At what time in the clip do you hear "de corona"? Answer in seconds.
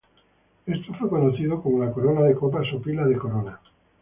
3.05-3.59